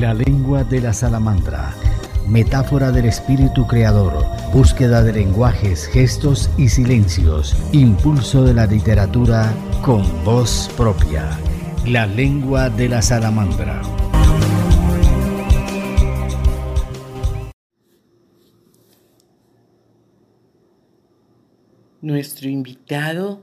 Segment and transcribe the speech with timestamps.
[0.00, 1.74] La lengua de la salamandra.
[2.26, 4.24] Metáfora del espíritu creador.
[4.50, 7.54] Búsqueda de lenguajes, gestos y silencios.
[7.72, 9.52] Impulso de la literatura
[9.84, 11.38] con voz propia.
[11.86, 13.82] La lengua de la salamandra.
[22.00, 23.42] Nuestro invitado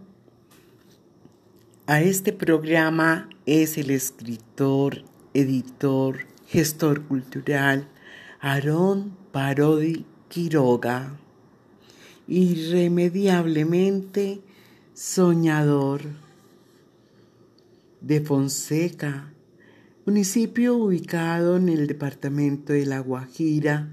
[1.85, 5.03] a este programa es el escritor,
[5.35, 7.87] editor, gestor cultural
[8.39, 11.19] Aarón Parodi Quiroga,
[12.27, 14.41] irremediablemente
[14.93, 16.03] soñador
[17.99, 19.33] de Fonseca,
[20.05, 23.89] municipio ubicado en el departamento de La Guajira,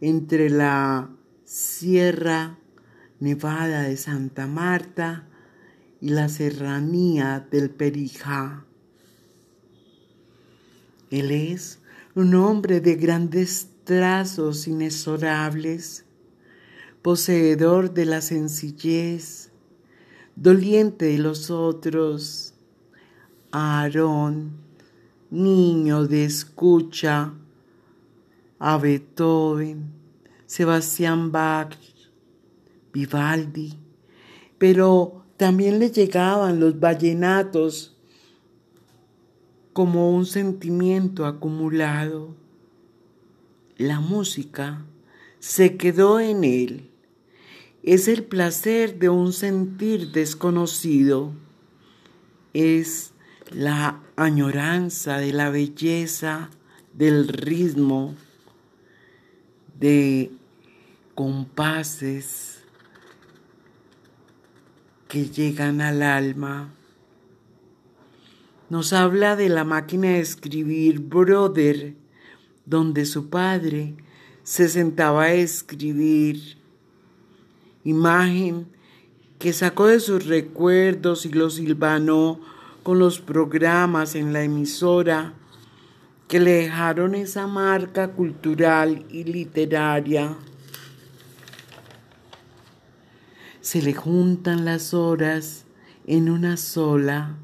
[0.00, 1.08] entre la
[1.44, 2.58] Sierra
[3.20, 5.28] Nevada de Santa Marta
[6.00, 8.64] y la serranía del Perijá.
[11.10, 11.78] Él es
[12.16, 16.04] un hombre de grandes trazos inexorables,
[17.02, 19.50] poseedor de la sencillez,
[20.36, 22.54] doliente de los otros,
[23.50, 24.52] Aarón,
[25.30, 27.34] niño de escucha,
[28.60, 29.90] a Beethoven,
[30.46, 31.76] Sebastián Bach,
[32.92, 33.76] Vivaldi,
[34.56, 37.93] pero también le llegaban los vallenatos
[39.74, 42.34] como un sentimiento acumulado.
[43.76, 44.86] La música
[45.40, 46.90] se quedó en él.
[47.82, 51.32] Es el placer de un sentir desconocido.
[52.54, 53.12] Es
[53.50, 56.50] la añoranza de la belleza,
[56.92, 58.14] del ritmo,
[59.78, 60.30] de
[61.16, 62.60] compases
[65.08, 66.72] que llegan al alma.
[68.74, 71.94] Nos habla de la máquina de escribir Brother,
[72.66, 73.94] donde su padre
[74.42, 76.58] se sentaba a escribir.
[77.84, 78.66] Imagen
[79.38, 82.40] que sacó de sus recuerdos y lo silvanó
[82.82, 85.34] con los programas en la emisora
[86.26, 90.36] que le dejaron esa marca cultural y literaria.
[93.60, 95.64] se le juntan las horas
[96.08, 97.36] en una sola,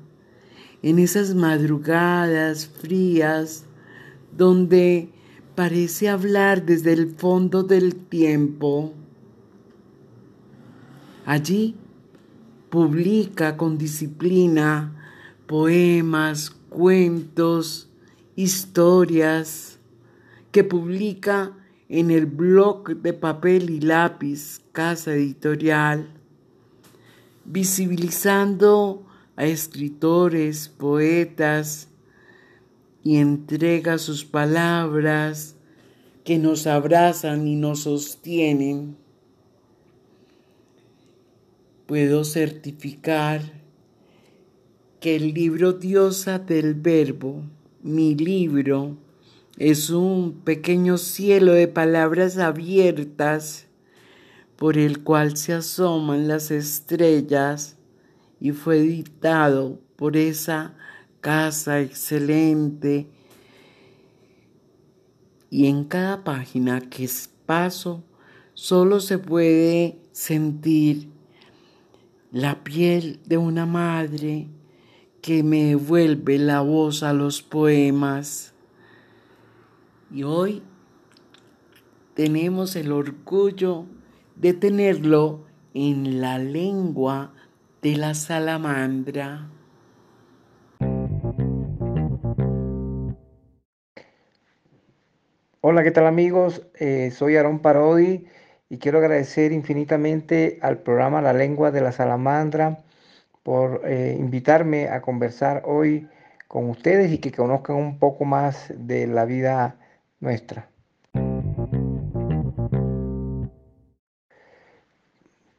[0.83, 3.65] en esas madrugadas frías
[4.37, 5.11] donde
[5.55, 8.95] parece hablar desde el fondo del tiempo.
[11.27, 11.77] Allí
[12.71, 14.97] publica con disciplina
[15.47, 17.91] poemas, cuentos,
[18.37, 19.79] historias
[20.53, 21.57] que publica
[21.89, 26.09] en el blog de papel y lápiz Casa Editorial,
[27.45, 29.10] visibilizando
[29.41, 31.89] a escritores, poetas,
[33.03, 35.57] y entrega sus palabras
[36.25, 38.99] que nos abrazan y nos sostienen.
[41.87, 43.41] Puedo certificar
[45.01, 47.43] que el libro Diosa del Verbo,
[47.83, 48.99] mi libro,
[49.57, 53.69] es un pequeño cielo de palabras abiertas
[54.57, 57.79] por el cual se asoman las estrellas
[58.41, 60.75] y fue editado por esa
[61.21, 63.09] casa excelente
[65.51, 67.09] y en cada página que
[67.45, 68.05] paso
[68.55, 71.11] solo se puede sentir
[72.31, 74.47] la piel de una madre
[75.21, 78.55] que me devuelve la voz a los poemas.
[80.13, 80.63] Y hoy
[82.15, 83.87] tenemos el orgullo
[84.37, 87.35] de tenerlo en la lengua
[87.83, 89.49] de la salamandra.
[95.63, 96.67] Hola, ¿qué tal amigos?
[96.75, 98.27] Eh, soy Aarón Parodi
[98.69, 102.79] y quiero agradecer infinitamente al programa La Lengua de la Salamandra
[103.43, 106.09] por eh, invitarme a conversar hoy
[106.49, 109.77] con ustedes y que conozcan un poco más de la vida
[110.21, 110.69] nuestra.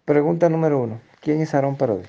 [0.05, 1.10] Pregunta número uno.
[1.21, 2.07] ¿Quién es Aarón Parodi?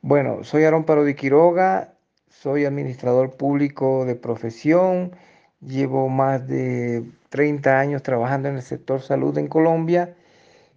[0.00, 1.92] Bueno, soy Aarón Parodi Quiroga,
[2.30, 5.12] soy administrador público de profesión,
[5.60, 10.14] llevo más de 30 años trabajando en el sector salud en Colombia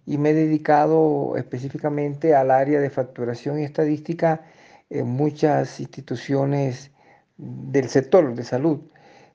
[0.04, 4.42] y me he dedicado específicamente al área de facturación y estadística
[4.90, 6.90] en muchas instituciones
[7.38, 8.80] del sector de salud.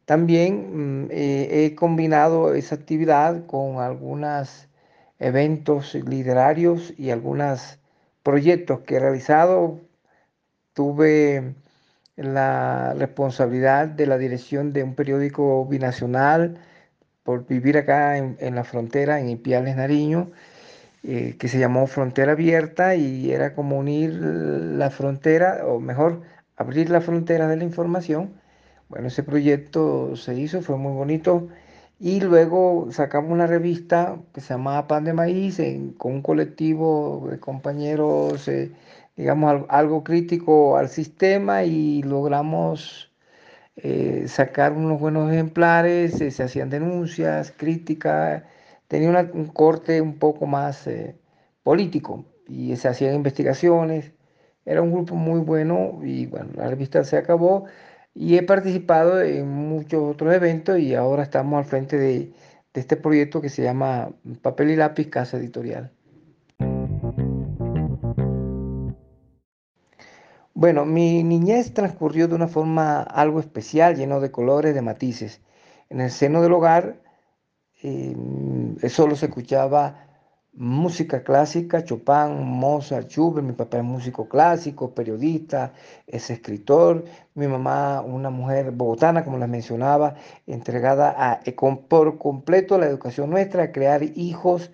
[0.05, 4.67] También mm, eh, he combinado esa actividad con algunos
[5.23, 7.79] eventos literarios y algunos
[8.23, 9.79] proyectos que he realizado.
[10.73, 11.55] Tuve
[12.15, 16.59] la responsabilidad de la dirección de un periódico binacional
[17.23, 20.31] por vivir acá en, la frontera, en Ipiales, Nariño,
[21.03, 26.21] eh, que se llamó Frontera Abierta y era como unir la frontera, o mejor,
[26.57, 28.33] abrir la frontera de la información.
[28.89, 31.49] Bueno, ese proyecto se hizo, fue muy bonito.
[31.99, 35.59] Y luego sacamos una revista que se llamaba Pan de Maíz
[35.97, 38.71] con un colectivo de compañeros, eh,
[39.15, 43.11] digamos, algo crítico al sistema y logramos
[43.75, 48.43] eh, sacar unos buenos ejemplares, eh, se hacían denuncias, críticas,
[48.87, 51.15] tenía un corte un poco más eh,
[51.63, 54.11] político y se hacían investigaciones.
[54.65, 57.65] Era un grupo muy bueno y bueno, la revista se acabó
[58.15, 62.33] y he participado en muchos otros eventos y ahora estamos al frente de
[62.73, 64.11] este proyecto que se llama
[64.41, 65.91] Papel y Lápiz Casa Editorial.
[70.55, 75.41] Bueno, mi niñez transcurrió de una forma algo especial, lleno de colores, de matices.
[75.89, 77.01] En el seno del hogar
[77.81, 78.15] eh,
[78.87, 80.12] solo se escuchaba
[80.53, 83.45] música clásica, Chopin, Mozart, Schubert.
[83.45, 85.73] Mi papá es músico clásico, periodista,
[86.07, 87.05] es escritor.
[87.35, 90.15] Mi mamá, una mujer bogotana, como les mencionaba,
[90.47, 91.55] entregada a, eh,
[91.87, 94.71] por completo a la educación nuestra, a crear hijos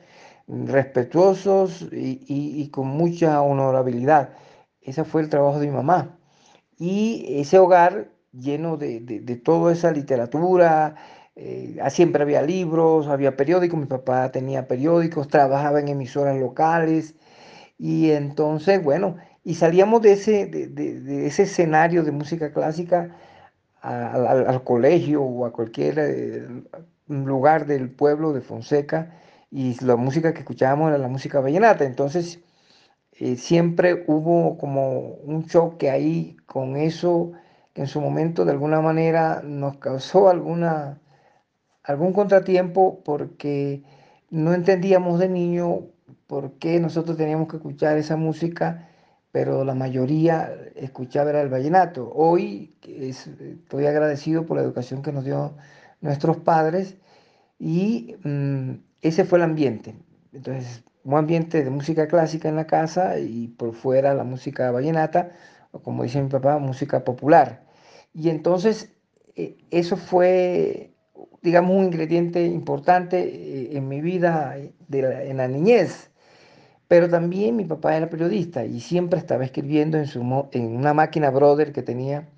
[0.48, 4.30] respetuosos y con mucha honorabilidad.
[4.82, 6.18] Ese fue el trabajo de mi mamá.
[6.78, 10.96] Y ese hogar lleno de, toda esa literatura,
[11.42, 17.16] eh, siempre había libros, había periódicos, mi papá tenía periódicos, trabajaba en emisoras locales.
[17.78, 23.16] Y entonces, bueno, y salíamos de ese, de, ese escenario de música clásica
[23.82, 26.48] al, colegio o a cualquier eh,
[27.08, 29.12] lugar del pueblo de Fonseca
[29.50, 31.86] y la música que escuchábamos era la música vallenata.
[31.86, 32.42] Entonces,
[33.14, 37.32] eh, siempre hubo como un choque ahí con eso
[37.74, 41.00] que en su momento de alguna manera nos causó alguna,
[41.84, 43.84] algún contratiempo porque
[44.30, 45.88] no entendíamos de niño
[46.28, 48.90] por qué nosotros teníamos que escuchar esa música,
[49.32, 52.12] pero la mayoría escuchaba era el vallenato.
[52.14, 55.56] Hoy estoy agradecido por la educación que nos dio
[56.02, 56.98] nuestros padres
[57.60, 58.72] y mm,
[59.02, 59.96] ese fue el ambiente.
[60.34, 65.32] Entonces, un ambiente de música clásica en la casa y por fuera la música vallenata,
[65.72, 67.66] o como dice mi papá, música popular.
[68.14, 68.94] Y entonces
[69.36, 70.94] eh, eso fue,
[71.42, 76.12] digamos, un ingrediente importante eh, en mi vida en la niñez.
[76.88, 80.22] Pero también mi papá era periodista y siempre estaba escribiendo en, su,
[80.52, 82.30] en una máquina Brother que tenía.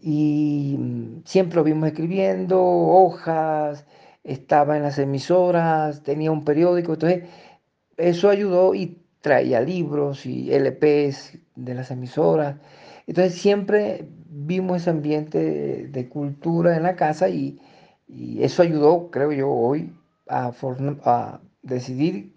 [0.00, 3.86] Y mm, siempre lo vimos escribiendo, hojas,
[4.24, 6.94] estaba en las emisoras, tenía un periódico.
[6.94, 7.24] Entonces,
[7.96, 12.56] eso ayudó y traía libros y LPs de las emisoras.
[13.06, 17.58] Entonces siempre vimos ese ambiente de, cultura en la casa y,
[18.08, 19.92] eso ayudó, creo yo, hoy
[20.28, 20.52] a,
[21.04, 22.34] a, decidir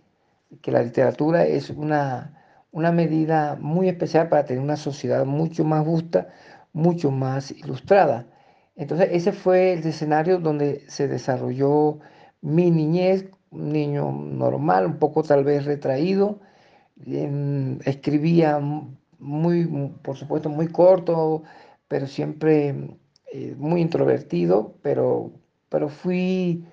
[0.61, 2.37] que la literatura es una,
[2.71, 6.29] una medida muy especial para tener una sociedad mucho más justa,
[6.73, 8.27] mucho más ilustrada.
[8.75, 11.99] Entonces ese fue el escenario donde se desarrolló
[12.41, 16.39] mi niñez un niño normal, un poco tal vez retraído.
[17.85, 18.59] escribía
[19.19, 19.65] muy,
[20.03, 21.43] por supuesto, muy corto,
[21.87, 22.97] pero siempre
[23.33, 25.31] eh, muy introvertido, pero,
[25.69, 26.65] pero fui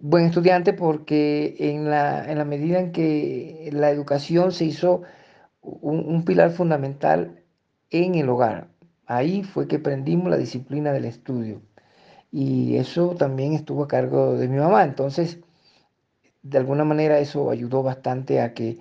[0.00, 5.02] buen estudiante porque en la, en la medida en que la educación se hizo
[5.62, 7.42] un, un pilar fundamental
[7.90, 8.68] en el hogar.
[9.06, 11.62] Ahí fue que aprendimos la disciplina del estudio.
[12.32, 14.84] Y eso también estuvo a cargo de mi mamá.
[14.84, 15.40] Entonces,
[16.42, 18.78] de alguna manera eso ayudó bastante a que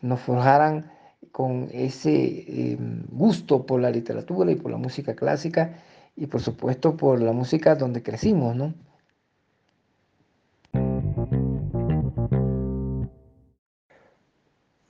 [0.00, 0.90] nos forjaran
[1.32, 5.74] con ese em, gusto por la literatura y por la música clásica
[6.16, 8.74] y por supuesto por la música donde crecimos, ¿no?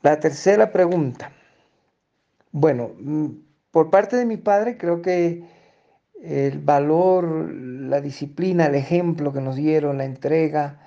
[0.02, 1.32] La tercera pregunta.
[2.52, 3.26] Bueno, mm,
[3.70, 5.44] por parte de mi padre creo que
[6.22, 10.80] el valor, la disciplina, el ejemplo que nos dieron, la entrega,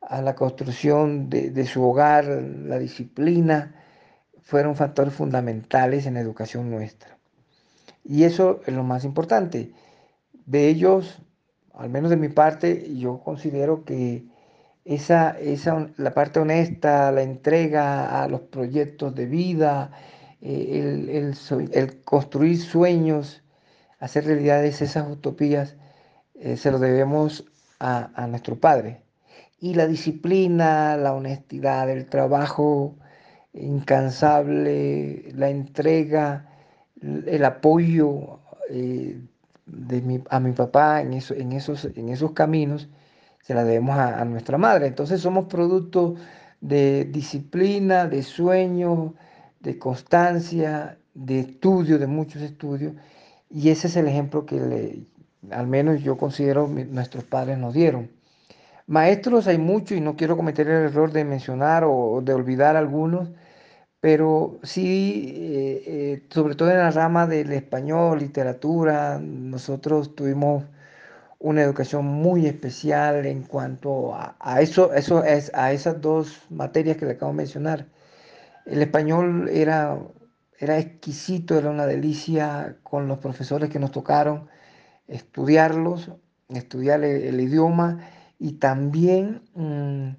[0.00, 3.74] a la construcción de, su hogar, la disciplina,
[4.42, 7.18] fueron factores fundamentales en la educación nuestra.
[8.04, 9.72] Y eso es lo más importante.
[10.46, 11.22] De ellos,
[11.72, 14.26] al menos de mi parte, yo considero que
[14.84, 19.92] esa, esa, la parte honesta, la entrega a los proyectos de vida,
[20.40, 21.32] eh,
[21.72, 23.42] el, construir sueños,
[24.00, 25.76] hacer realidades esas utopías,
[26.34, 27.44] eh, se lo debemos
[27.80, 29.02] a, a nuestro Padre.
[29.60, 32.96] Y la disciplina, la honestidad, el trabajo
[33.54, 36.50] incansable, la entrega,
[37.00, 39.20] el apoyo eh,
[39.66, 42.88] de mi, a mi papá en, eso, en, esos, en esos caminos,
[43.44, 44.88] se la debemos a, a nuestra madre.
[44.88, 46.16] Entonces somos producto
[46.60, 49.14] de disciplina, de sueño,
[49.60, 52.94] de constancia, de estudio, de muchos estudios.
[53.50, 55.06] Y ese es el ejemplo que le,
[55.50, 58.10] al menos yo considero nuestros padres nos dieron.
[58.86, 63.30] Maestros hay muchos y no quiero cometer el error de mencionar o de olvidar algunos,
[64.00, 70.64] pero sí, eh, eh, sobre todo en la rama del español, literatura, nosotros tuvimos
[71.44, 77.04] una educación muy especial en cuanto a, eso, eso es, a esas dos materias que
[77.04, 77.86] le acabo de mencionar.
[78.64, 79.98] El español era,
[80.58, 84.48] era exquisito, era una delicia con los profesores que nos tocaron
[85.06, 86.12] estudiarlos,
[86.48, 87.98] estudiar el, idioma
[88.38, 90.12] y también mmm,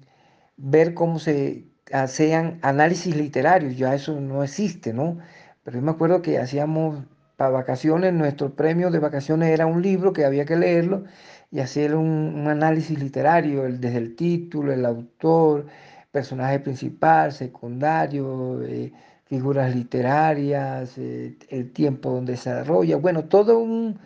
[0.56, 5.18] ver cómo se hacían análisis literarios, ya eso no existe, ¿no?
[5.64, 7.04] Pero yo me acuerdo que hacíamos
[7.36, 11.04] para vacaciones, nuestro premio de vacaciones era un libro que había que leerlo
[11.50, 15.66] y hacer un, análisis literario, desde el título, el autor,
[16.10, 18.92] personaje principal, secundario, eh,
[19.24, 23.98] figuras literarias, eh, el tiempo donde se desarrolla, bueno, todo un,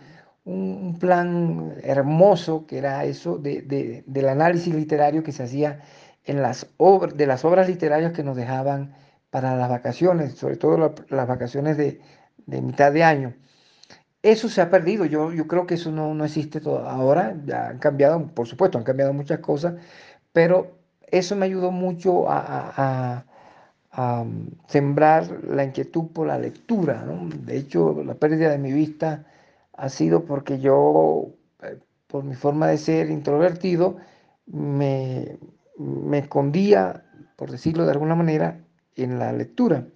[0.45, 5.81] un plan hermoso que era eso de, de, del análisis literario que se hacía
[6.25, 8.95] en las obras, de las obras literarias que nos dejaban
[9.31, 12.01] para las vacaciones, sobre todo la, las vacaciones de,
[12.47, 13.35] de, mitad de año.
[14.23, 16.89] Eso se ha perdido, yo, yo creo que eso no, no existe todo.
[16.89, 19.75] ahora, ya han cambiado, por supuesto, han cambiado muchas cosas,
[20.33, 20.79] pero
[21.09, 22.73] eso me ayudó mucho a, a,
[23.23, 23.25] a,
[23.93, 24.25] a
[24.69, 27.03] sembrar la inquietud por la lectura.
[27.05, 27.29] ¿no?
[27.29, 29.27] De hecho, la pérdida de mi vista
[29.73, 31.31] ha sido porque yo,
[31.63, 33.97] eh, por mi forma de ser introvertido,
[34.47, 35.39] me,
[35.79, 37.05] me escondía,
[37.37, 38.61] por decirlo de alguna manera,
[38.97, 39.87] en la lectura.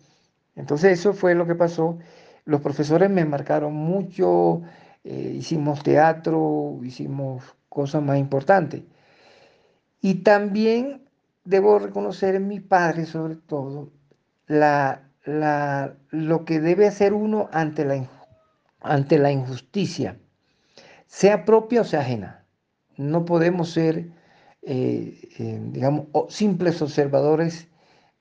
[0.56, 1.98] Entonces eso fue lo que pasó.
[2.44, 4.62] Los profesores me marcaron mucho,
[5.04, 8.82] eh, hicimos teatro, hicimos cosas más importantes.
[10.00, 11.08] Y también
[11.44, 13.90] debo reconocer en mi padre, sobre todo,
[14.46, 18.06] la, la, lo que debe hacer uno ante la,
[18.80, 20.18] ante la injusticia,
[21.06, 22.44] sea propia o sea ajena.
[22.96, 24.10] No podemos ser
[24.66, 27.68] eh, eh, digamos, simples observadores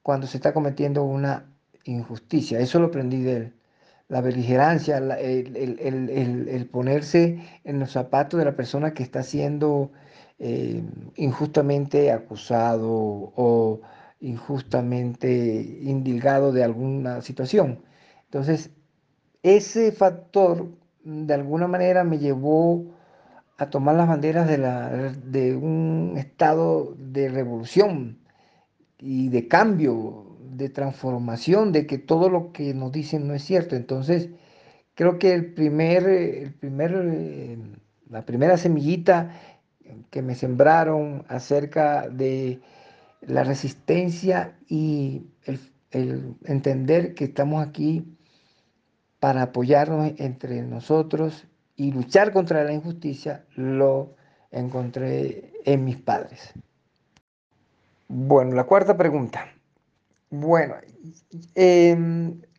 [0.01, 1.45] cuando se está cometiendo una
[1.85, 2.59] injusticia.
[2.59, 3.53] Eso lo aprendí de él.
[4.09, 9.23] La beligerancia, el, el, el, el, ponerse en los zapatos de la persona que está
[9.23, 9.91] siendo
[10.39, 10.83] eh,
[11.15, 13.81] injustamente acusado o
[14.19, 15.29] injustamente
[15.81, 17.79] indilgado de alguna situación.
[18.25, 18.71] Entonces,
[19.41, 20.69] ese factor
[21.03, 22.93] de alguna manera me llevó
[23.57, 28.19] a tomar las banderas de, la, de un estado de revolución
[28.99, 33.75] y de cambio, de transformación, de que todo lo que nos dicen no es cierto.
[33.75, 34.29] Entonces,
[34.95, 37.57] creo que el primer, el primer, eh,
[38.09, 39.39] la primera semillita
[40.09, 42.61] que me sembraron acerca de
[43.21, 45.59] la resistencia y el,
[45.91, 48.17] el entender que estamos aquí
[49.19, 51.45] para apoyarnos entre nosotros
[51.75, 54.15] y luchar contra la injusticia lo
[54.51, 56.53] encontré en mis padres.
[58.07, 59.47] Bueno, la cuarta pregunta.
[60.35, 60.75] Bueno,
[61.53, 61.95] eh,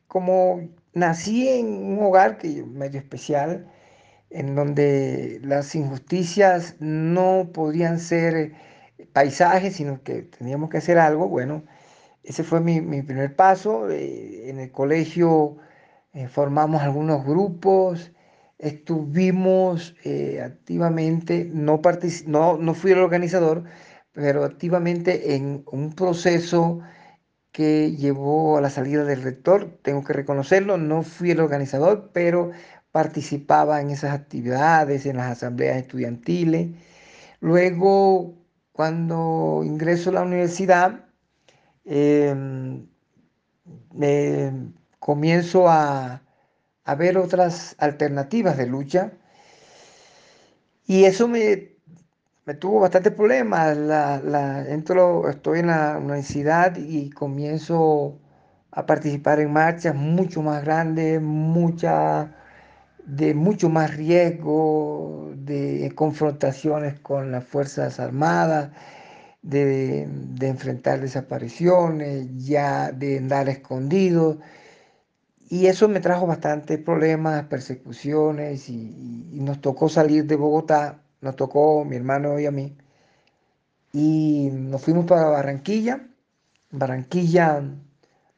[0.07, 0.61] como
[0.93, 3.69] nací en un hogar que medio especial,
[4.31, 8.53] en donde las injusticias no podían ser
[9.13, 11.65] paisajes, sino que teníamos que hacer algo, bueno,
[12.23, 13.91] ese fue mi, mi primer paso.
[13.91, 15.57] Eh, en el colegio
[16.13, 18.13] eh, formamos algunos grupos,
[18.59, 21.81] estuvimos eh, activamente, no,
[22.27, 23.65] no, no fui el organizador,
[24.13, 26.81] pero activamente en un proceso
[27.55, 32.51] que llevó a la salida del rector, tengo que reconocerlo, no fui el organizador, pero
[32.93, 36.71] participaba en esas actividades, en las asambleas estudiantiles.
[37.41, 38.35] Luego,
[38.73, 41.07] cuando ingreso a la universidad,
[41.85, 42.35] eh,
[44.99, 46.23] comienzo a,
[46.85, 49.13] a ver otras alternativas de lucha.
[50.87, 51.74] Y eso me,
[52.47, 53.77] me tuvo bastantes problemas.
[53.77, 58.19] La, la, entro, estoy en la universidad y comienzo
[58.71, 62.35] a participar en marchas mucho más grandes, mucha,
[63.07, 68.71] de mucho más riesgo, de confrontaciones con las Fuerzas Armadas,
[69.43, 74.39] de, de enfrentar desapariciones, ya de andar escondidos.
[75.49, 81.85] Y eso me trajo bastantes problemas, persecuciones y, nos tocó salir de Bogotá, nos tocó
[81.85, 82.77] mi hermano y a mí.
[83.93, 86.07] Y nos fuimos para Barranquilla.
[86.71, 87.63] Barranquilla,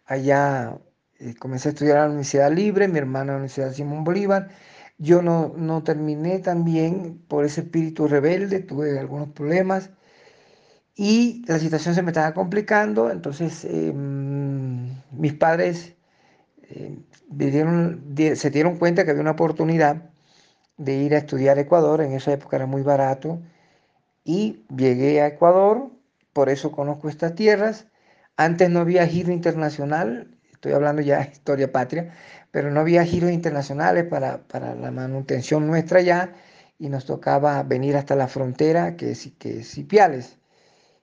[0.07, 0.79] allá
[1.19, 4.51] eh, comencé a estudiar en la Universidad Libre, mi hermano en la Universidad Simón Bolívar.
[4.99, 9.91] Yo no, no terminé también por ese espíritu rebelde, tuve algunos problemas
[10.95, 15.95] y la situación se me estaba complicando, entonces eh, mis padres
[17.29, 20.11] dieron, se dieron cuenta que había una oportunidad
[20.77, 23.41] de ir a estudiar a Ecuador, en esa época era muy barato,
[24.25, 25.91] y llegué a Ecuador,
[26.33, 27.87] por eso conozco estas tierras.
[28.37, 32.13] Antes no había giro internacional, estoy hablando ya de historia patria,
[32.51, 36.35] pero no había giros internacionales para, para la manutención nuestra ya,
[36.79, 40.39] y nos tocaba venir hasta la frontera, que es, que es Ipiales.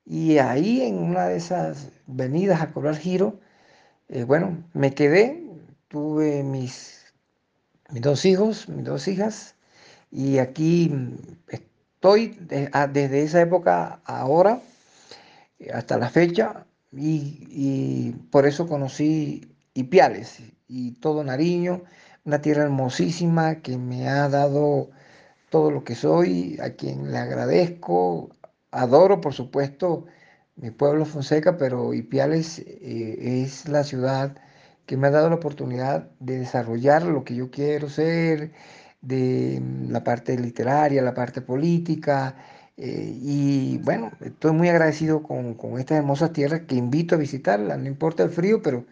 [0.05, 3.39] Y ahí en una de esas venidas a cobrar giro,
[4.09, 5.43] eh, bueno, me quedé,
[5.87, 7.13] tuve mis,
[7.89, 9.52] mis dos hijos, mis dos hijas,
[10.13, 10.93] y aquí
[11.47, 14.61] estoy desde esa época ahora
[15.57, 21.81] eh, hasta la fecha y, por eso conocí Ipiales y todo Nariño,
[22.25, 24.91] una tierra hermosísima que me ha dado
[25.49, 28.29] todo lo que soy, a quien le agradezco,
[28.69, 30.05] adoro por supuesto
[30.55, 34.37] mi pueblo Fonseca, pero Ipiales eh, es la ciudad
[34.85, 38.51] que me ha dado la oportunidad de desarrollar lo que yo quiero ser,
[39.03, 42.35] de mm, la parte literaria, la parte política.
[42.77, 47.77] Eh, y bueno, estoy muy agradecido con, con estas hermosas tierras que invito a visitarlas,
[47.79, 48.85] no importa el frío, pero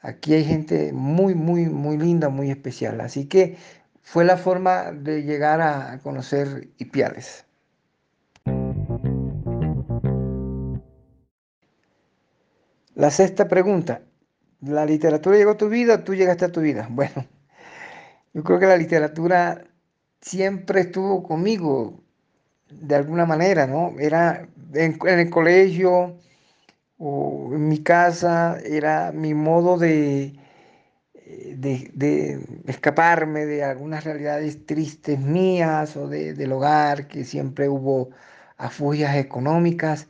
[0.00, 3.00] aquí hay gente muy, muy, muy linda, muy especial.
[3.00, 3.56] Así que
[4.02, 7.46] fue la forma de llegar a conocer Ipiales.
[12.94, 14.02] La sexta pregunta,
[14.60, 16.88] ¿la literatura llegó a tu vida tú llegaste a tu vida?
[16.90, 17.26] Bueno,
[18.34, 19.64] yo creo que la literatura
[20.20, 22.02] siempre estuvo conmigo
[22.70, 23.94] de alguna manera, ¿no?
[23.98, 26.18] Era en, el colegio
[26.98, 30.34] o en mi casa, era mi modo de,
[31.14, 38.10] de, escaparme de algunas realidades tristes mías o del hogar, que siempre hubo
[38.56, 40.08] afugias económicas.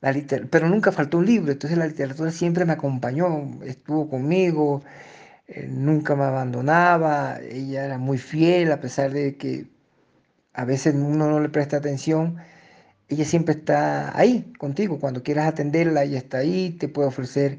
[0.00, 0.14] La
[0.50, 4.82] pero nunca faltó un libro, entonces la literatura siempre me acompañó, estuvo conmigo,
[5.46, 9.66] eh, nunca me abandonaba, ella era muy fiel a pesar de que
[10.54, 12.38] a veces uno no le presta atención,
[13.08, 17.58] ella siempre está ahí contigo, cuando quieras atenderla, ella está ahí, te puede ofrecer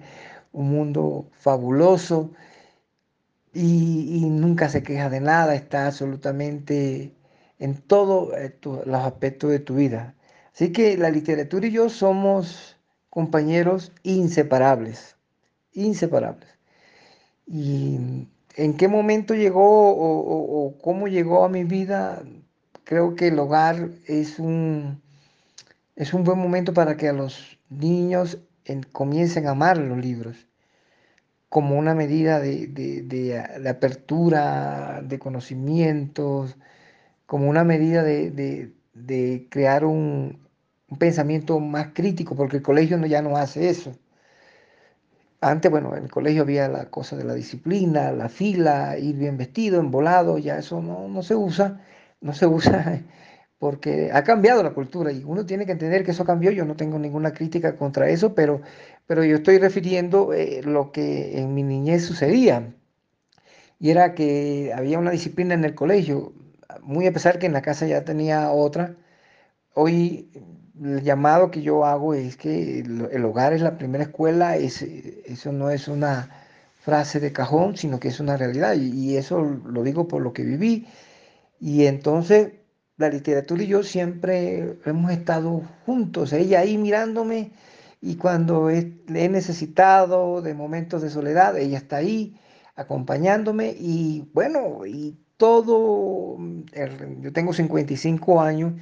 [0.54, 2.32] un mundo fabuloso
[3.54, 7.13] y, nunca se queja de nada, está absolutamente
[7.60, 10.15] en todos eh, los aspectos de tu vida.
[10.54, 12.78] Así que la literatura y yo somos
[13.10, 15.17] compañeros inseparables,
[15.74, 16.55] inseparables.
[17.47, 22.23] Y en qué momento llegó o, cómo llegó a mi vida,
[22.84, 25.01] creo que el hogar es un,
[25.95, 28.39] es un buen momento para que a los niños
[28.91, 30.47] comiencen a amar los libros
[31.55, 36.58] como una medida de, apertura, de conocimientos,
[37.25, 38.73] como una medida de,
[39.49, 40.39] crear un,
[40.89, 43.97] un, pensamiento más crítico, porque el colegio ya no hace eso.
[45.45, 49.38] Antes, bueno, en el colegio había la cosa de la disciplina, la fila, ir bien
[49.38, 51.81] vestido, embolado, ya eso no, se usa,
[52.19, 53.03] no se usa
[53.60, 56.49] porque ha cambiado la cultura y uno tiene que entender que eso cambió.
[56.51, 58.62] Yo no tengo ninguna crítica contra eso, pero,
[59.05, 62.73] pero yo estoy refiriendo eh, lo que en mi niñez sucedía.
[63.79, 66.34] Y era que había una disciplina en el colegio,
[66.81, 68.95] muy a pesar que en la casa ya tenía otra.
[69.75, 70.29] Hoy
[70.83, 75.51] el llamado que yo hago es que el, hogar es la primera escuela, es, eso
[75.51, 76.29] no es una
[76.81, 78.75] frase de cajón, sino que es una realidad.
[78.75, 80.88] Y, eso lo digo por lo que viví.
[81.59, 82.53] Y entonces
[82.97, 87.51] la literatura y yo siempre hemos estado juntos, ella ahí mirándome
[88.01, 92.39] y cuando he, he necesitado de momentos de soledad, ella está ahí
[92.75, 96.38] acompañándome y bueno, y todo,
[97.19, 98.73] yo tengo 55 años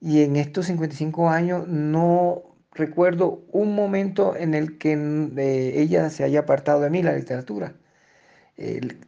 [0.00, 6.24] y en estos 55 años no recuerdo un momento en el que eh, ella se
[6.24, 7.74] haya apartado de mí, la literatura.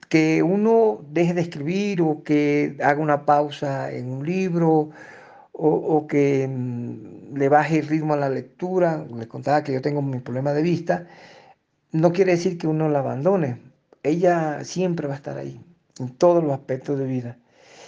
[0.08, 4.90] que uno deje de escribir o que haga una pausa en un libro
[5.52, 10.02] o, que mm, le baje el ritmo a la lectura, les contaba que yo tengo
[10.02, 11.06] mi problema de vista,
[11.92, 13.60] no quiere decir que uno la abandone.
[14.02, 15.60] Ella siempre va a estar ahí,
[15.98, 17.38] en todos los aspectos de vida.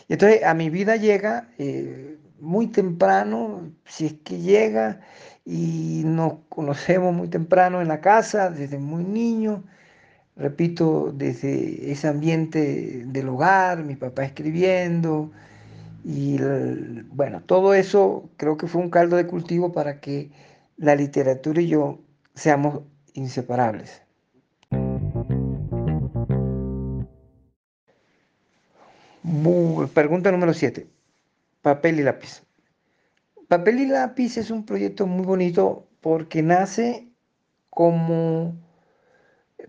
[0.08, 5.00] Y entonces a mi vida llega eh, muy temprano, si es que llega,
[5.44, 9.62] y nos conocemos muy temprano en la casa, desde muy niño,
[10.36, 15.30] repito, desde ese ambiente del hogar, mi papá escribiendo,
[16.04, 16.36] y
[17.12, 20.30] bueno, todo eso creo que fue un caldo de cultivo para que
[20.76, 22.00] la literatura y yo
[22.34, 22.80] seamos
[23.14, 24.02] inseparables.
[29.94, 31.01] Pregunta número 7.
[31.62, 32.42] Papel y lápiz.
[33.48, 37.08] Papel y lápiz es un proyecto muy bonito porque nace
[37.70, 38.56] como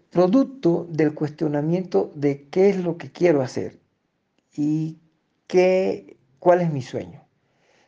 [0.09, 3.79] producto del cuestionamiento de qué es lo que quiero hacer
[4.55, 4.97] y
[5.45, 7.23] qué, cuál es mi sueño.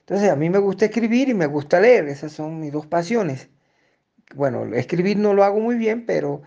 [0.01, 3.49] Entonces, a mí me gusta escribir y me gusta leer, esas son mis dos pasiones.
[4.35, 6.43] Bueno, escribir no lo hago muy bien, pero,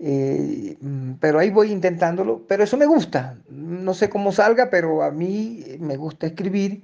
[0.00, 3.38] eh, mm, pero ahí voy intentándolo, pero eso me gusta.
[3.48, 6.82] No sé cómo salga, pero a mí me gusta escribir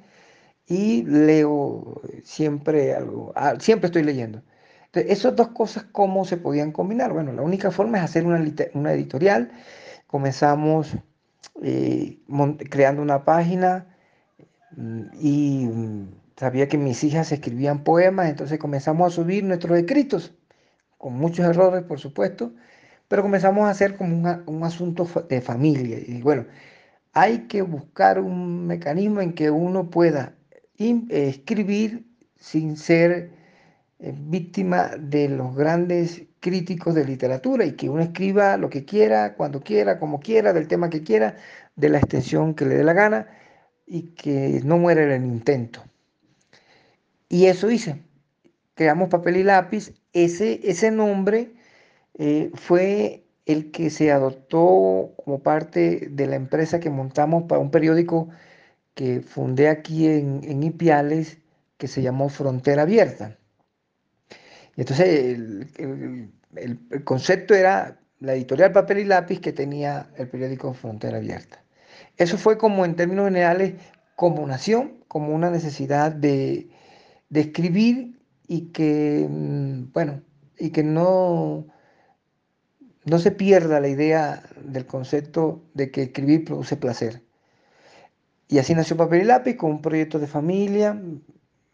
[0.67, 4.43] y leo siempre algo, ah, siempre estoy leyendo.
[4.87, 7.13] Entonces, esas dos cosas, ¿cómo se podían combinar?
[7.13, 8.45] Bueno, la única forma es hacer una,
[8.75, 9.51] una editorial.
[10.07, 10.97] Comenzamos
[11.63, 12.19] eh,
[12.71, 13.87] creando una página
[14.77, 20.35] mm, y mm, sabía que mis hijas escribían poemas, entonces comenzamos a subir nuestros escritos,
[20.99, 22.53] con muchos errores, por supuesto,
[23.09, 25.99] pero comenzamos a hacer como un asunto de familia.
[26.07, 26.47] Y bueno,
[27.13, 30.35] hay que buscar un mecanismo en que uno pueda
[31.11, 32.05] escribir
[32.37, 33.31] sin ser
[33.99, 39.35] eh, víctima de los grandes críticos de literatura y que uno escriba lo que quiera,
[39.35, 41.37] cuando quiera, como quiera, del tema que quiera,
[41.77, 43.29] de la extensión que le dé la gana
[43.87, 45.85] y que no muera en el intento.
[47.29, 48.03] Y eso hice.
[48.75, 49.95] Creamos papel y lápiz.
[50.13, 51.53] Ese, ese nombre
[52.19, 57.71] eh, fue el que se adoptó como parte de la empresa que montamos para un
[57.71, 58.29] periódico
[58.95, 61.39] que fundé aquí en, en Ipiales
[61.79, 63.39] que se llamó Frontera Abierta.
[64.77, 65.39] Y entonces
[65.77, 71.63] el, concepto era la editorial Papel y Lápiz que tenía el periódico Frontera Abierta.
[72.17, 73.75] Eso fue como en términos generales,
[74.17, 76.71] como nación, como una necesidad de,
[77.33, 80.23] escribir y que, mm, bueno,
[80.59, 81.67] y que no,
[83.05, 87.23] no se pierda la idea del concepto de que escribir produce placer.
[88.53, 91.01] Y así nació Papel y Lápiz con un proyecto de familia,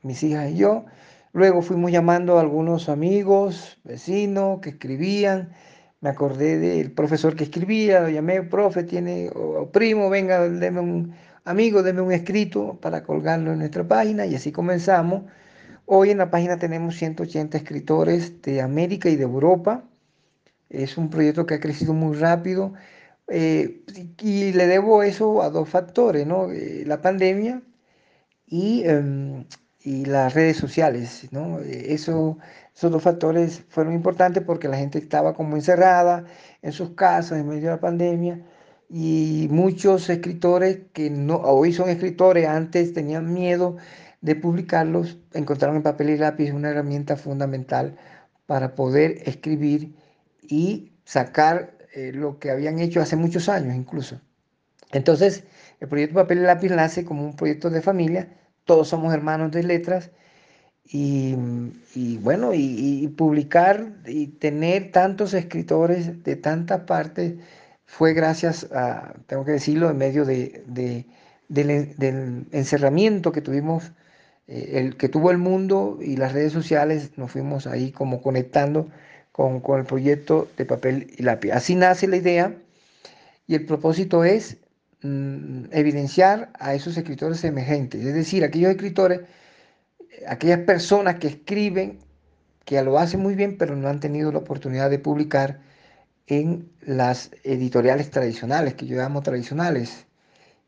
[0.03, 0.85] mis hijas y yo,
[1.33, 5.53] Luego fuimos llamando a algunos amigos, vecinos que escribían.
[6.01, 11.14] Me acordé del profesor que escribía, lo llamé, profe, tiene, o, primo, venga, deme un
[11.45, 15.25] amigo, deme un escrito para colgarlo en nuestra página y así comenzamos.
[15.85, 19.85] Hoy en la página tenemos 180 escritores de América y de Europa.
[20.71, 22.73] Es un proyecto que ha crecido muy rápido
[23.29, 23.85] eh,
[24.21, 26.51] y le debo eso a dos factores, ¿no?
[26.51, 27.62] Eh, la pandemia
[28.47, 29.45] y em,
[29.88, 31.61] y las redes sociales, ¿no?
[31.61, 32.38] Eso,
[32.75, 36.25] esos dos factores fueron importantes porque la gente estaba como encerrada
[36.62, 38.45] en sus casas en medio de la pandemia
[38.91, 43.77] y muchos escritores que no, hoy son escritores, antes tenían miedo
[44.21, 47.97] de publicarlos, encontraron en papel y lápiz una herramienta fundamental
[48.47, 49.95] para poder escribir
[50.43, 54.20] y sacar eh, lo que habían hecho hace muchos años incluso.
[54.92, 55.44] Entonces,
[55.81, 58.29] el proyecto Papel y Lápiz nace como un proyecto de familia
[58.68, 60.11] todos somos hermanos de letras.
[60.90, 61.35] Y,
[62.22, 67.35] bueno, y, publicar y tener tantos escritores de tantas partes
[67.85, 70.64] fue gracias a, tengo que decirlo, en medio de,
[71.48, 73.92] del, encerramiento que tuvimos,
[74.46, 78.88] eh, el que tuvo el mundo y las redes sociales, nos fuimos ahí como conectando
[79.38, 81.53] con, el proyecto de papel y lápiz.
[81.53, 82.55] Así nace la idea
[83.46, 84.59] y el propósito es
[85.03, 89.20] Mm, evidenciar a esos escritores emergentes, es decir, aquellos escritores,
[90.27, 92.01] aquellas personas que escriben,
[92.64, 95.61] que lo hacen muy bien, pero no han tenido la oportunidad de publicar
[96.27, 100.07] en las editoriales tradicionales, que yo llamo tradicionales,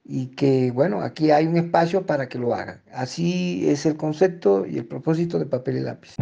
[0.05, 2.83] y que, bueno, aquí hay un espacio para que lo hagan.
[2.93, 6.17] Así es el concepto y el propósito de papel y lápiz.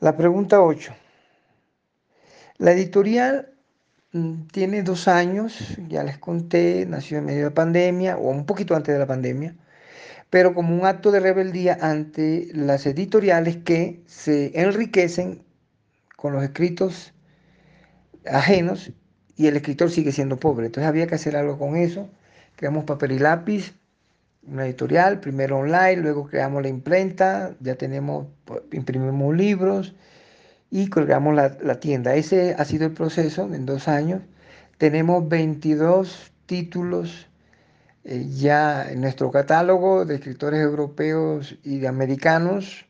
[0.00, 0.94] La pregunta 8.
[2.58, 3.56] La editorial
[4.16, 8.46] Mm, tiene dos años, ya les conté, nació en medio de la pandemia o un
[8.46, 9.54] poquito antes de la pandemia,
[10.30, 15.44] pero como un acto de rebeldía ante las editoriales que se enriquecen
[16.16, 17.14] con los escritos
[18.26, 18.92] ajenos
[19.36, 20.66] y el escritor sigue siendo pobre.
[20.66, 22.08] Entonces había que hacer algo con eso.
[22.56, 23.74] Creamos papel y lápiz,
[24.46, 28.26] una editorial, primero online, luego creamos la imprenta, ya tenemos,
[28.72, 29.94] imprimimos libros
[30.70, 32.14] y colgamos la, tienda.
[32.14, 34.22] Ese ha sido el proceso en dos años.
[34.78, 37.28] Tenemos 22 títulos
[38.04, 42.86] eh, ya en nuestro catálogo de escritores europeos y de americanos,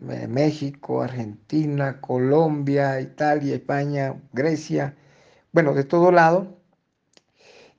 [0.00, 4.94] México, Argentina, Colombia, Italia, España, Grecia,
[5.52, 6.57] bueno, de todo lado.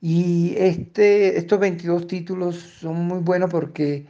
[0.00, 4.06] Y este, estos 22 títulos son muy buenos porque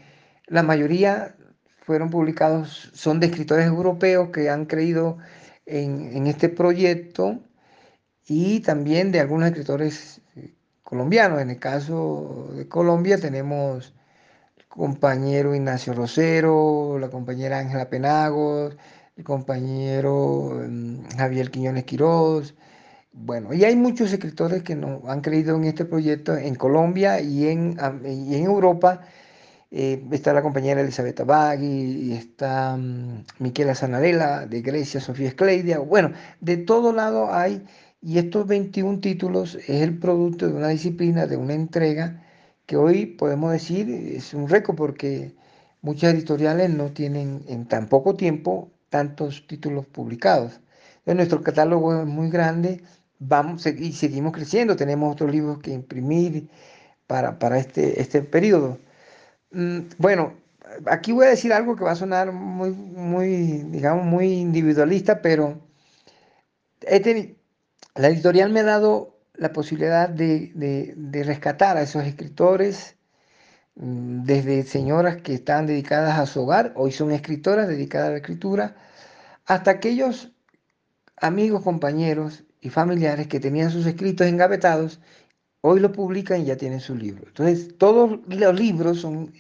[0.47, 1.35] la mayoría
[1.81, 5.19] fueron publicados son de escritores europeos que han creído
[5.67, 7.41] en, este proyecto
[8.27, 11.41] y también de algunos escritores eh, colombianos.
[11.41, 13.95] En el caso de Colombia tenemos
[14.57, 18.77] el compañero Ignacio Rosero, la compañera Ángela Penagos,
[19.17, 22.55] el compañero mm, Javier Quiñones Quiroz.
[23.13, 27.49] Bueno, y hay muchos escritores que nos han creído en este proyecto en Colombia y
[27.49, 29.01] en, y en Europa
[29.71, 35.79] eh, está la compañera Elizabeth Abagui, y está um, Miquela Sanarella de Grecia, Sofía Escleidia.
[35.81, 37.65] Bueno, de todo lado hay,
[38.01, 42.23] y estos 21 títulos es el producto de una disciplina, de una entrega,
[42.67, 45.35] que hoy podemos decir es un récord porque
[45.83, 50.61] muchas editoriales no tienen en tan poco tiempo tantos títulos publicados.
[51.07, 52.83] Nuestro catálogo es muy grande
[53.21, 54.77] vamos y seguimos creciendo.
[54.77, 56.49] Tenemos otros libros que imprimir
[57.07, 58.79] para, para este, este periodo.
[59.53, 60.35] Mm, bueno,
[60.87, 63.29] aquí voy a decir algo que va a sonar muy, muy
[63.71, 65.61] digamos, muy individualista, pero
[67.95, 72.97] la editorial me ha dado la posibilidad de, rescatar a esos escritores,
[73.77, 78.19] mm, desde señoras que están dedicadas a su hogar, hoy son escritoras dedicadas a la
[78.19, 78.77] escritura,
[79.47, 80.33] hasta aquellos
[81.17, 85.01] amigos, compañeros y familiares que tenían sus escritos engavetados
[85.63, 87.25] hoy lo publican y ya tienen su libro.
[87.27, 89.33] Entonces, todos los libros son,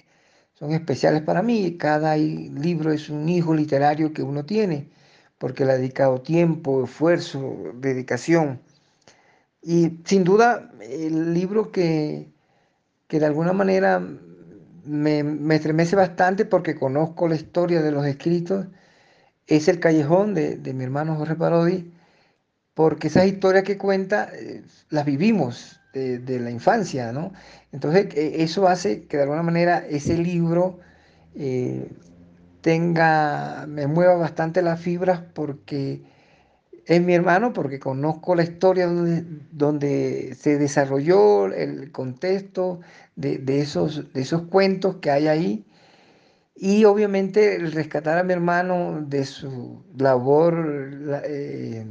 [0.55, 1.77] son especiales para mí.
[1.79, 4.91] Cada libro es un hijo literario que uno tiene,
[5.39, 8.61] porque le ha dedicado tiempo, esfuerzo, dedicación.
[9.63, 12.31] Y sin duda, el libro que,
[13.09, 14.01] que de alguna manera
[14.85, 18.67] me, me, estremece bastante porque conozco la historia de los escritos
[19.47, 21.93] es El Callejón de, de mi hermano Jorge Parodi,
[22.81, 27.35] porque esas historias que cuenta eh, las vivimos de, la infancia, ¿no?
[27.73, 30.79] Entonces, e, eso hace que de alguna manera ese libro
[31.35, 31.91] eh,
[32.63, 36.01] tenga, me mueva bastante las fibras porque
[36.87, 38.89] es mi hermano, porque conozco la historia
[39.53, 42.81] donde, se desarrolló el contexto
[43.15, 45.67] de, esos, de esos cuentos que hay ahí.
[46.63, 50.93] Y obviamente el rescatar a mi hermano de su labor,
[51.25, 51.87] eh,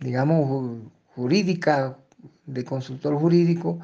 [0.00, 0.80] digamos,
[1.14, 1.96] jurídica,
[2.46, 3.78] de consultor jurídico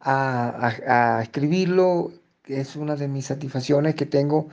[0.00, 4.48] a, escribirlo, que es una de mis satisfacciones que tengo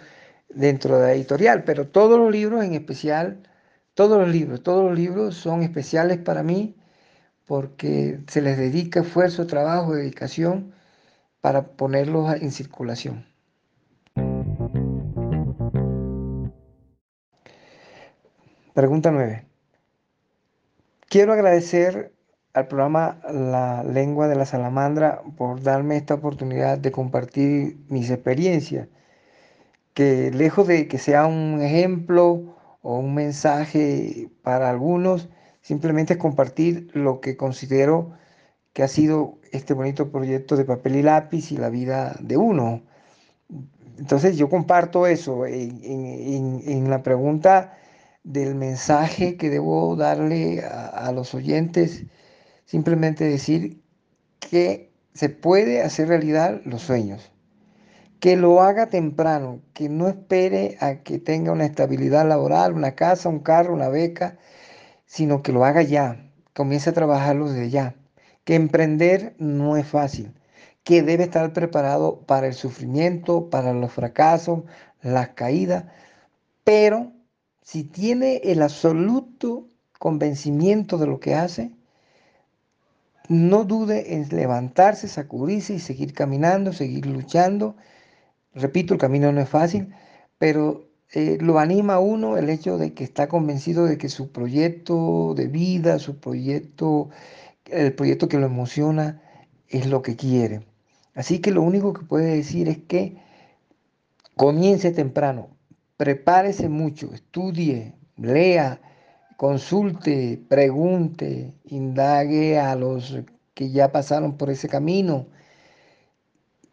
[0.50, 3.42] dentro de la editorial, pero todos los libros en especial,
[3.94, 6.76] todos los libros, todos los libros son especiales para mí
[7.48, 10.74] porque se les dedica esfuerzo, trabajo, dedicación
[11.42, 13.31] para ponerlos en circulación.
[18.74, 19.46] Pregunta 9.
[21.10, 22.14] Quiero agradecer
[22.54, 28.88] al programa La Lengua de la Salamandra por darme esta oportunidad de compartir mis experiencias,
[29.94, 35.28] que lejos de que sea un ejemplo o un mensaje para algunos,
[35.62, 38.14] simplemente es compartir lo que considero
[38.72, 42.84] que ha sido este bonito proyecto de papel y lápiz y la vida de uno.
[43.98, 47.78] Entonces yo comparto eso en, la pregunta
[48.24, 52.06] del mensaje que debo darle a los oyentes
[52.72, 53.82] Simplemente decir
[54.40, 57.34] que se puede hacer realidad los sueños.
[58.22, 63.28] Que lo haga temprano, que no espere a que tenga una estabilidad laboral, una casa,
[63.28, 64.38] un carro, una beca,
[65.06, 67.96] sino que lo haga ya, comience a trabajarlo desde ya.
[68.46, 70.34] Que emprender no es fácil,
[70.86, 74.64] que debe estar preparado para el sufrimiento, para los fracasos,
[75.02, 75.88] las caídas,
[76.64, 77.12] pero
[77.64, 79.68] si tiene el absoluto
[80.00, 81.72] convencimiento de lo que hace,
[83.30, 87.76] no dude en levantarse, sacudirse y seguir caminando, seguir luchando.
[88.54, 89.94] Repito, el camino no es fácil,
[90.38, 94.32] pero eh, lo anima a uno el hecho de que está convencido de que su
[94.32, 97.10] proyecto de vida, su proyecto,
[97.66, 99.22] el proyecto que lo emociona,
[99.70, 100.66] es lo que quiere.
[101.14, 103.18] Así que lo único que puede decir es que
[104.36, 105.50] comience temprano,
[106.02, 108.82] prepárese mucho, estudie, lea,
[109.38, 113.20] consulte, pregunte, indague a los
[113.54, 115.28] que ya pasaron por ese camino,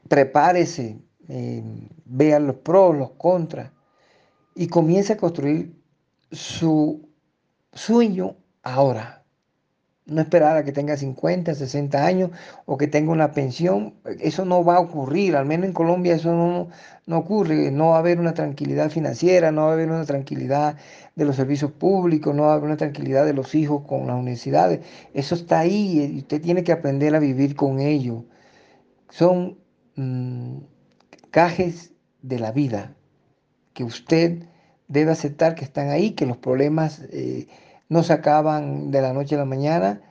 [0.08, 1.62] prepárese, eh,
[2.06, 3.70] vea los pros, los contras
[4.54, 5.78] y comience a construir
[6.32, 7.06] su
[7.74, 9.17] sueño ahora
[10.08, 12.30] no esperar a que tenga 50, 60 años
[12.64, 13.94] o que tenga una pensión.
[14.20, 16.68] Eso no va a ocurrir, al menos en Colombia eso no,
[17.06, 17.70] no ocurre.
[17.70, 20.76] No va a haber una tranquilidad financiera, no va a haber una tranquilidad
[21.14, 24.16] de los servicios públicos, no va a haber una tranquilidad de los hijos con las
[24.16, 24.80] universidades.
[25.12, 28.24] Eso está ahí y usted tiene que aprender a vivir con ello.
[29.10, 29.58] Son
[29.96, 30.58] mm,
[31.30, 31.92] cajes
[32.22, 32.94] de la vida
[33.74, 34.44] que usted
[34.88, 37.02] debe aceptar que están ahí, que los problemas...
[37.12, 37.46] Eh,
[37.88, 40.02] no se acaban de la noche a la mañana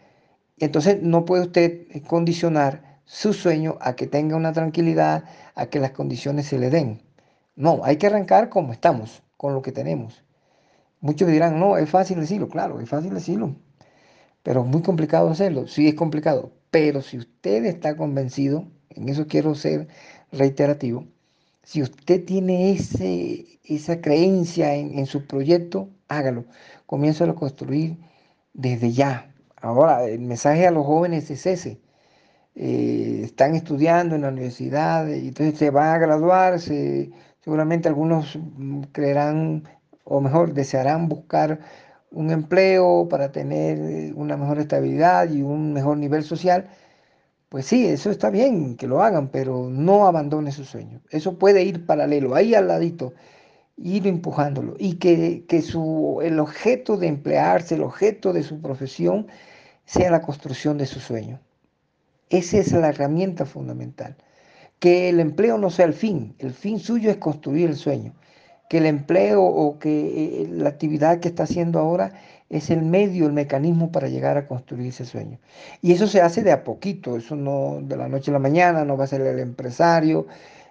[0.60, 5.24] Entonces no puede usted condicionar su sueño a que tenga una tranquilidad,
[5.56, 7.02] a que las condiciones se le den.
[7.56, 10.24] No, hay que arrancar como estamos, con lo que tenemos.
[11.02, 13.56] Muchos dirán, no, es fácil decirlo, claro, es fácil decirlo,
[14.44, 19.28] pero es muy complicado hacerlo, sí es complicado, pero si usted está convencido, en eso
[19.28, 19.88] quiero ser
[20.32, 21.06] reiterativo,
[21.64, 26.46] si usted tiene ese, esa creencia en, su proyecto, hágalo,
[26.86, 27.98] comienza a construir
[28.54, 29.34] desde ya.
[29.62, 31.82] Ahora, el mensaje a los jóvenes es ese.
[32.56, 38.82] Eh, están estudiando en la universidad y entonces se van a graduar, seguramente algunos mm,
[38.92, 39.64] creerán
[40.04, 41.60] o mejor desearán buscar
[42.12, 46.70] un empleo para tener eh, una mejor estabilidad y un mejor nivel social,
[47.50, 51.02] pues sí, eso está bien que lo hagan, pero no abandone su sueño.
[51.10, 53.14] Eso puede ir paralelo, ahí al ladito,
[53.78, 54.76] ir empujándolo.
[54.78, 59.28] Y que, que su, el objeto de emplearse, el objeto de su profesión,
[59.86, 61.40] sea la construcción de su sueño.
[62.30, 64.18] Esa es la herramienta fundamental.
[64.80, 68.14] Que el empleo no sea el fin, el fin suyo es construir el sueño
[68.70, 72.14] que el empleo o que eh, la actividad que está haciendo ahora
[72.50, 75.40] es el medio, el mecanismo para llegar a construir ese sueño.
[75.82, 78.86] Y eso se hace de a poquito, eso no de la noche a la mañana,
[78.86, 80.28] no va a ser el empresario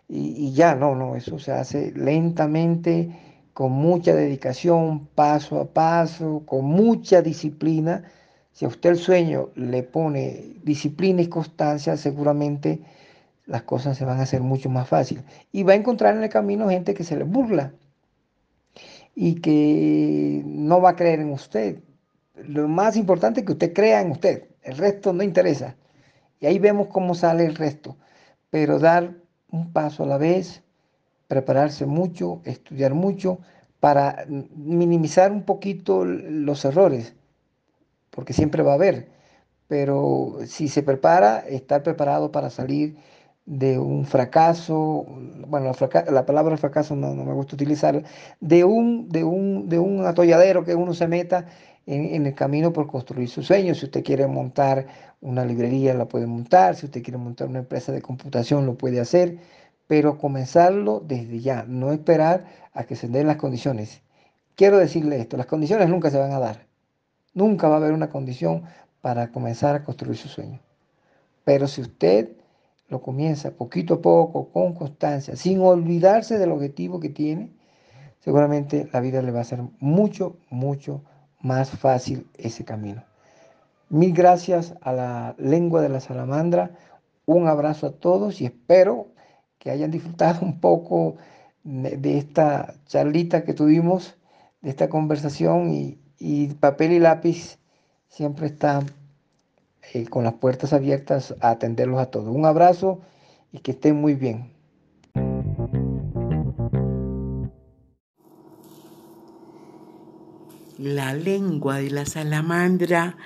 [0.09, 3.11] y, ya, no, no, eso se hace lentamente,
[3.53, 8.05] con mucha dedicación, paso a paso, con mucha disciplina.
[8.53, 12.81] Si a usted el sueño le pone disciplina y constancia, seguramente
[13.47, 15.25] las cosas se van a hacer mucho más fáciles.
[15.53, 17.73] Y va a encontrar en el camino gente que se le burla
[19.14, 21.81] y que no va a creer en usted.
[22.37, 24.51] Lo más importante es que usted crea en usted.
[24.62, 25.77] El resto no interesa.
[26.38, 27.97] Y ahí vemos cómo sale el resto.
[28.51, 29.26] Pero dar
[29.57, 30.62] un paso a la vez,
[31.29, 33.38] prepararse mucho, estudiar mucho
[33.81, 37.14] para minimizar un poquito los errores,
[38.11, 39.09] porque siempre va a haber.
[39.69, 42.97] Pero si se prepara, estar preparado para salir
[43.47, 45.07] de un fracaso,
[45.49, 45.73] bueno,
[46.11, 48.03] la, palabra fracaso no, me gusta utilizar,
[48.40, 51.47] de un, de, un, de un atolladero que uno se meta
[51.87, 53.79] en, el camino por construir sus sueños.
[53.79, 54.87] Si usted quiere montar
[55.20, 56.75] una librería, la puede montar.
[56.75, 59.38] Si usted quiere montar una empresa de computación, lo puede hacer.
[59.87, 64.03] Pero comenzarlo desde ya, no esperar a que se den las condiciones.
[64.57, 66.66] Quiero decirle esto, las condiciones nunca se van a dar.
[67.35, 68.64] Nunca va a haber una condición
[69.01, 70.61] para comenzar a construir su sueño.
[71.44, 72.33] Pero si usted
[72.88, 77.53] lo comienza poquito a poco, con constancia, sin olvidarse del objetivo que tiene,
[78.18, 81.03] seguramente la vida le va a ser mucho, mucho
[81.47, 83.05] más fácil ese camino.
[83.89, 86.73] Mil gracias a la lengua de la salamandra,
[87.25, 89.09] un abrazo a todos y espero
[89.59, 91.17] que hayan disfrutado un poco
[91.63, 94.17] de esta charlita que tuvimos,
[94.61, 97.59] de esta conversación y, y papel y lápiz
[98.09, 98.81] siempre está
[99.93, 102.35] eh, con las puertas abiertas a atenderlos a todos.
[102.35, 103.01] Un abrazo
[103.53, 104.56] y que estén muy bien.
[110.79, 113.17] La lengua de la salamandra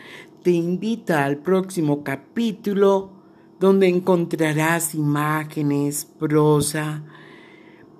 [0.45, 3.11] te invita al próximo capítulo
[3.59, 7.03] donde encontrarás imágenes, prosa,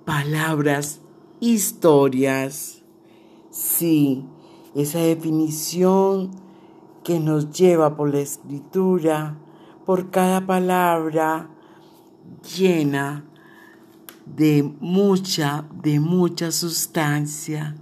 [0.05, 1.01] palabras,
[1.41, 2.81] historias.
[3.49, 4.23] Sí,
[4.73, 6.31] esa definición
[7.03, 9.37] que nos lleva por la escritura,
[9.85, 11.49] por cada palabra
[12.57, 13.25] llena
[14.25, 17.75] de mucha, de mucha sustancia.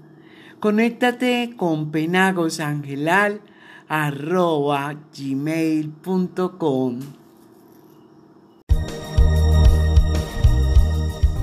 [0.59, 3.39] Conéctate con penagosangelal
[3.87, 6.99] arroba gmail.com.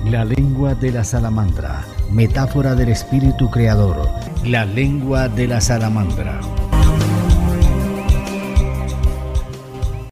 [0.05, 4.07] La lengua de la salamandra, metáfora del espíritu creador.
[4.45, 6.39] La lengua de la salamandra.